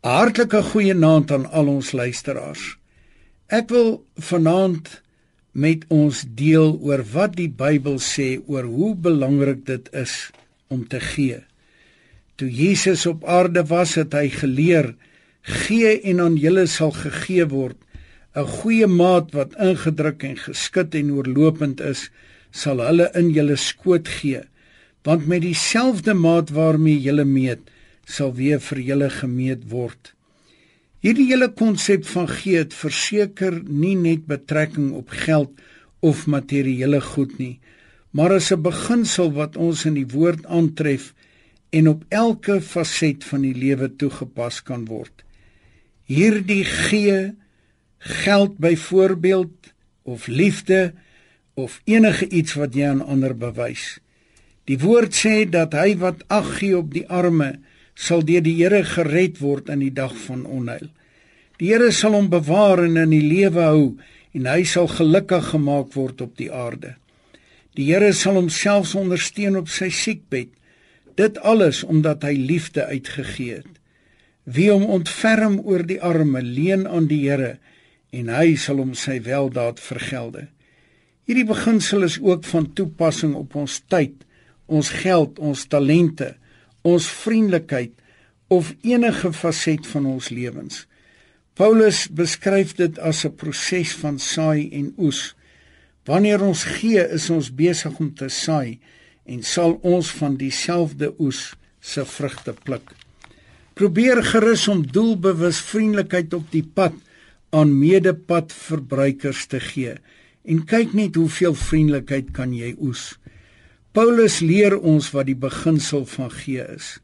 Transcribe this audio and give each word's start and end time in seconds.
Hartlike 0.00 0.62
goeienaand 0.64 1.28
aan 1.28 1.42
al 1.52 1.66
ons 1.68 1.90
luisteraars. 1.92 2.62
Ek 3.52 3.68
wil 3.68 3.98
vanaand 4.16 4.86
met 5.52 5.82
ons 5.92 6.22
deel 6.24 6.70
oor 6.80 7.02
wat 7.12 7.34
die 7.36 7.50
Bybel 7.52 7.98
sê 8.00 8.38
oor 8.48 8.64
hoe 8.64 8.94
belangrik 8.96 9.66
dit 9.68 9.90
is 9.92 10.30
om 10.72 10.86
te 10.88 11.02
gee. 11.04 11.42
Toe 12.40 12.48
Jesus 12.48 13.04
op 13.10 13.26
aarde 13.28 13.66
was, 13.68 13.98
het 14.00 14.16
hy 14.16 14.30
geleer: 14.32 14.94
"Gee 15.42 16.00
en 16.00 16.20
aan 16.20 16.38
julle 16.40 16.64
sal 16.66 16.96
gegee 16.96 17.44
word. 17.44 17.76
'n 18.34 18.46
Goeie 18.46 18.86
maat 18.86 19.34
wat 19.36 19.52
ingedruk 19.60 20.24
en 20.24 20.36
geskit 20.36 20.94
en 20.94 21.12
oorlopend 21.12 21.80
is, 21.80 22.08
sal 22.50 22.80
hulle 22.80 23.10
in 23.14 23.28
julle 23.36 23.56
skoot 23.56 24.08
gee, 24.08 24.40
want 25.04 25.26
met 25.26 25.42
dieselfde 25.42 26.14
maat 26.14 26.50
waarmee 26.50 27.00
julle 27.00 27.24
meet, 27.24 27.60
sal 28.04 28.34
weer 28.34 28.60
vir 28.60 28.80
julle 28.80 29.10
gemeet 29.10 29.68
word." 29.70 30.14
Hierdie 31.00 31.30
hele 31.30 31.48
konsep 31.56 32.04
van 32.12 32.28
gee 32.28 32.58
het 32.60 32.74
verseker 32.76 33.62
nie 33.64 33.94
net 33.96 34.26
betrekking 34.28 34.92
op 34.92 35.08
geld 35.08 35.50
of 36.04 36.26
materiële 36.26 37.00
goed 37.00 37.38
nie, 37.38 37.60
maar 38.12 38.36
is 38.36 38.52
'n 38.52 38.62
beginsel 38.62 39.32
wat 39.32 39.56
ons 39.56 39.84
in 39.84 39.94
die 39.94 40.06
woord 40.06 40.46
aantref 40.46 41.14
en 41.70 41.88
op 41.88 42.04
elke 42.08 42.60
faset 42.60 43.24
van 43.24 43.40
die 43.40 43.54
lewe 43.54 43.88
toegepas 43.96 44.62
kan 44.62 44.84
word. 44.84 45.24
Hierdie 46.04 46.64
gee 46.64 47.34
geld 47.98 48.58
byvoorbeeld 48.58 49.72
of 50.02 50.26
liefde 50.26 50.92
of 51.54 51.80
enige 51.84 52.28
iets 52.28 52.54
wat 52.54 52.74
jy 52.74 52.88
aan 52.88 53.04
ander 53.04 53.36
bewys. 53.36 53.98
Die 54.64 54.78
woord 54.78 55.14
sê 55.14 55.48
dat 55.48 55.72
hy 55.72 55.96
wat 55.96 56.24
ag 56.28 56.58
gee 56.58 56.76
op 56.76 56.92
die 56.94 57.06
arme 57.08 57.60
sal 58.00 58.24
deur 58.24 58.44
die 58.44 58.56
Here 58.56 58.80
gered 58.86 59.40
word 59.42 59.68
in 59.72 59.84
die 59.84 59.92
dag 59.92 60.14
van 60.26 60.46
onheil. 60.48 60.88
Die 61.60 61.68
Here 61.72 61.90
sal 61.92 62.16
hom 62.16 62.30
bewaar 62.32 62.86
en 62.86 62.96
in 62.96 63.12
die 63.12 63.24
lewe 63.24 63.66
hou 63.66 63.84
en 64.36 64.46
hy 64.48 64.62
sal 64.64 64.88
gelukkig 64.88 65.50
gemaak 65.52 65.92
word 65.98 66.22
op 66.24 66.32
die 66.40 66.48
aarde. 66.48 66.94
Die 67.76 67.90
Here 67.90 68.12
sal 68.16 68.38
homself 68.40 68.94
ondersteun 68.96 69.58
op 69.60 69.68
sy 69.68 69.90
siekbed. 69.92 70.54
Dit 71.20 71.36
alles 71.44 71.82
omdat 71.84 72.24
hy 72.24 72.32
liefde 72.38 72.86
uitgegee 72.88 73.60
het. 73.60 73.76
Wie 74.48 74.70
hom 74.72 74.86
ontferm 74.88 75.60
oor 75.60 75.84
die 75.84 76.00
arme, 76.00 76.40
leen 76.40 76.86
aan 76.88 77.10
die 77.10 77.26
Here 77.28 77.58
en 78.10 78.32
hy 78.32 78.56
sal 78.58 78.80
hom 78.82 78.96
sy 78.98 79.20
weldaad 79.22 79.78
vergelde. 79.78 80.48
Hierdie 81.28 81.46
beginsel 81.46 82.08
is 82.08 82.16
ook 82.18 82.42
van 82.48 82.72
toepassing 82.74 83.36
op 83.38 83.54
ons 83.54 83.76
tyd, 83.92 84.16
ons 84.66 84.88
geld, 85.04 85.38
ons 85.38 85.62
talente, 85.70 86.32
ons 86.82 87.06
vriendelikheid 87.22 87.92
of 88.50 88.74
enige 88.82 89.32
faset 89.32 89.86
van 89.86 90.06
ons 90.06 90.28
lewens. 90.28 90.86
Paulus 91.54 92.06
beskryf 92.08 92.74
dit 92.78 92.98
as 92.98 93.24
'n 93.24 93.34
proses 93.36 93.92
van 94.02 94.18
saai 94.18 94.70
en 94.72 94.94
oes. 94.98 95.34
Wanneer 96.04 96.42
ons 96.42 96.64
gee, 96.64 97.02
is 97.08 97.30
ons 97.30 97.54
besig 97.54 97.98
om 97.98 98.14
te 98.14 98.28
saai 98.28 98.78
en 99.24 99.42
sal 99.42 99.78
ons 99.82 100.10
van 100.10 100.36
dieselfde 100.36 101.14
oes 101.18 101.54
se 101.80 102.04
vrugte 102.04 102.54
pluk. 102.64 102.90
Probeer 103.74 104.22
gerus 104.24 104.68
om 104.68 104.86
doelbewus 104.86 105.60
vriendelikheid 105.60 106.34
op 106.34 106.50
die 106.50 106.64
pad 106.74 106.92
aan 107.50 107.78
medepadverbruikers 107.78 109.46
te 109.46 109.60
gee 109.60 109.94
en 110.44 110.64
kyk 110.64 110.92
net 110.92 111.14
hoeveel 111.14 111.54
vriendelikheid 111.54 112.32
kan 112.32 112.52
jy 112.56 112.74
oes. 112.78 113.18
Paulus 113.90 114.36
leer 114.38 114.76
ons 114.78 115.08
wat 115.10 115.26
die 115.26 115.34
beginsel 115.34 116.04
van 116.06 116.28
gee 116.30 116.62
is. 116.62 117.00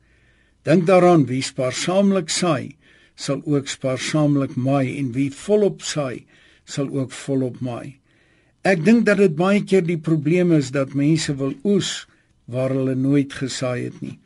Dink 0.62 0.84
daaraan 0.86 1.24
wie 1.26 1.40
spaarsaamlik 1.42 2.30
saai, 2.30 2.76
sal 3.18 3.40
ook 3.42 3.66
spaarsaamlik 3.66 4.54
maai 4.54 4.94
en 4.94 5.08
wie 5.16 5.32
volop 5.34 5.82
saai, 5.82 6.22
sal 6.62 6.86
ook 6.94 7.10
volop 7.24 7.58
maai. 7.58 7.98
Ek 8.62 8.86
dink 8.86 9.02
dat 9.10 9.18
dit 9.18 9.34
baie 9.34 9.64
keer 9.66 9.82
die 9.82 9.98
probleem 9.98 10.54
is 10.54 10.70
dat 10.70 10.94
mense 10.94 11.34
wil 11.42 11.58
oes 11.66 12.06
waar 12.46 12.70
hulle 12.70 12.94
nooit 12.94 13.34
gesaai 13.34 13.88
het 13.88 14.00
nie. 14.02 14.18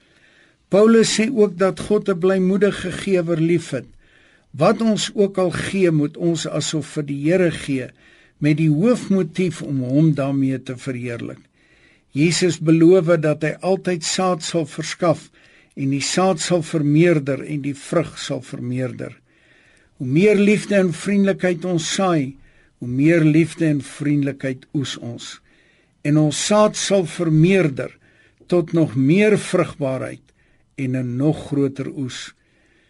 Paulus 0.69 1.17
sê 1.17 1.31
ook 1.33 1.57
dat 1.57 1.81
God 1.89 2.13
'n 2.13 2.21
blymoedige 2.21 2.93
gewer 2.93 3.41
liefhet. 3.41 3.89
Wat 4.53 4.81
ons 4.81 5.11
ook 5.15 5.39
al 5.39 5.51
gee, 5.51 5.91
moet 5.91 6.17
ons 6.17 6.47
asof 6.47 6.87
vir 6.87 7.05
die 7.09 7.23
Here 7.25 7.51
gee 7.51 7.89
met 8.39 8.57
die 8.57 8.71
hoofmotief 8.71 9.63
om 9.63 9.81
hom 9.81 10.15
daarmee 10.15 10.63
te 10.63 10.77
verheerlik. 10.77 11.41
Jesus 12.13 12.59
beloof 12.59 13.13
dat 13.23 13.45
hy 13.47 13.53
altyd 13.63 14.03
saad 14.03 14.43
sal 14.43 14.67
verskaf 14.67 15.29
en 15.79 15.93
die 15.95 16.03
saad 16.03 16.41
sal 16.43 16.65
vermeerder 16.67 17.45
en 17.47 17.63
die 17.63 17.77
vrug 17.77 18.17
sal 18.19 18.43
vermeerder. 18.43 19.15
Hoe 20.01 20.09
meer 20.09 20.35
liefde 20.35 20.75
en 20.81 20.91
vriendelikheid 20.97 21.65
ons 21.65 21.87
saai, 21.95 22.35
hoe 22.81 22.89
meer 22.89 23.23
liefde 23.23 23.69
en 23.69 23.83
vriendelikheid 23.85 24.67
oes 24.75 24.97
ons. 24.99 25.37
En 26.03 26.19
ons 26.19 26.47
saad 26.47 26.77
sal 26.77 27.07
vermeerder 27.07 27.93
tot 28.51 28.73
nog 28.73 28.97
meer 28.97 29.39
vrugbaarheid 29.39 30.25
en 30.77 30.97
'n 30.97 31.17
nog 31.17 31.47
groter 31.49 31.89
oes. 31.95 32.35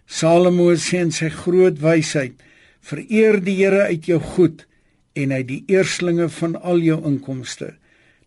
Salomo 0.06 0.72
sê 0.74 1.00
in 1.00 1.12
sy 1.12 1.28
groot 1.28 1.78
wysheid: 1.78 2.32
"Vereer 2.80 3.44
die 3.44 3.56
Here 3.56 3.82
uit 3.82 4.06
jou 4.06 4.20
goed 4.20 4.66
en 5.12 5.32
uit 5.32 5.48
die 5.48 5.64
eerstlinge 5.66 6.28
van 6.28 6.62
al 6.62 6.78
jou 6.78 7.04
inkomste." 7.04 7.79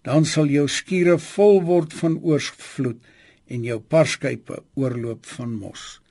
Dan 0.03 0.27
sal 0.27 0.51
jou 0.51 0.67
skure 0.67 1.17
vol 1.17 1.61
word 1.67 1.95
van 1.99 2.19
oorsvloed 2.19 2.99
en 3.47 3.63
jou 3.63 3.79
parskype 3.79 4.59
oorloop 4.79 5.25
van 5.35 5.55
mos. 5.55 6.01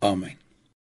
Amen. 0.00 0.38